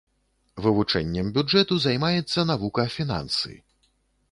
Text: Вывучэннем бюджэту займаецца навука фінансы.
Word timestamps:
Вывучэннем 0.65 1.29
бюджэту 1.35 1.79
займаецца 1.85 2.47
навука 2.53 2.89
фінансы. 2.97 3.51